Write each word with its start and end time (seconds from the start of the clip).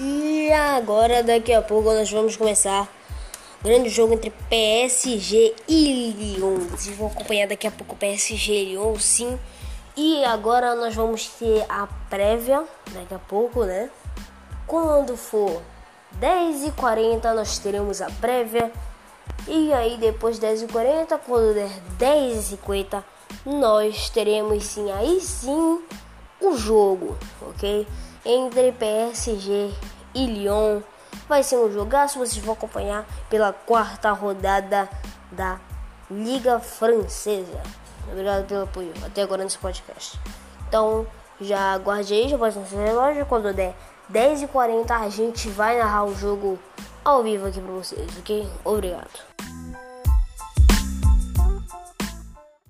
já 0.00 0.76
agora, 0.76 1.22
daqui 1.22 1.52
a 1.52 1.62
pouco, 1.62 1.92
nós 1.92 2.10
vamos 2.10 2.36
começar 2.36 2.88
grande 3.62 3.88
jogo 3.90 4.14
entre 4.14 4.30
PSG 4.48 5.54
e 5.68 6.12
Lyon. 6.16 6.58
Vocês 6.70 6.96
vão 6.96 7.08
acompanhar 7.08 7.46
daqui 7.46 7.66
a 7.66 7.70
pouco 7.70 7.94
PSG 7.96 8.52
e 8.52 8.64
Lyon, 8.70 8.98
sim. 8.98 9.38
E 9.96 10.24
agora 10.24 10.74
nós 10.74 10.94
vamos 10.94 11.26
ter 11.26 11.64
a 11.68 11.86
prévia, 12.08 12.64
daqui 12.92 13.14
a 13.14 13.18
pouco, 13.18 13.64
né? 13.64 13.90
Quando 14.66 15.16
for 15.16 15.62
10h40, 16.20 17.34
nós 17.34 17.58
teremos 17.58 18.00
a 18.00 18.10
prévia. 18.10 18.72
E 19.46 19.72
aí, 19.72 19.96
depois 19.98 20.38
10h40, 20.38 21.18
quando 21.26 21.54
der 21.54 21.70
10h50, 21.98 23.02
nós 23.44 24.10
teremos 24.10 24.64
sim, 24.64 24.90
aí 24.92 25.20
sim, 25.20 25.80
o 26.40 26.56
jogo, 26.56 27.16
ok? 27.42 27.86
Entre 28.24 28.72
PSG 28.72 29.72
e 30.14 30.26
Lyon. 30.26 30.80
Vai 31.28 31.42
ser 31.42 31.56
um 31.56 31.72
jogaço, 31.72 32.18
vocês 32.18 32.44
vão 32.44 32.54
acompanhar 32.54 33.06
pela 33.28 33.52
quarta 33.52 34.10
rodada 34.12 34.88
da 35.30 35.60
Liga 36.10 36.58
Francesa. 36.58 37.62
Obrigado 38.10 38.46
pelo 38.46 38.64
apoio 38.64 38.92
até 39.04 39.22
agora 39.22 39.44
nesse 39.44 39.58
podcast. 39.58 40.18
Então, 40.68 41.06
já 41.40 41.72
aguarde 41.72 42.12
aí, 42.12 42.28
já 42.28 42.36
pode 42.36 42.54
seu 42.54 42.78
relógio. 42.78 43.26
Quando 43.26 43.52
der 43.52 43.74
10h40, 44.12 44.90
a 44.90 45.08
gente 45.08 45.48
vai 45.48 45.78
narrar 45.78 46.04
o 46.04 46.14
jogo 46.14 46.58
ao 47.04 47.22
vivo 47.22 47.46
aqui 47.46 47.60
pra 47.60 47.72
vocês, 47.72 48.18
ok? 48.18 48.48
Obrigado. 48.64 49.29